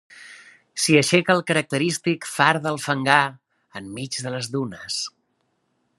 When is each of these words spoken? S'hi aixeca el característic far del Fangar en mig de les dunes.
S'hi 0.83 0.95
aixeca 1.01 1.35
el 1.39 1.43
característic 1.51 2.25
far 2.37 2.49
del 2.65 2.81
Fangar 2.87 3.21
en 3.81 3.95
mig 3.99 4.19
de 4.25 4.37
les 4.37 4.51
dunes. 4.57 4.99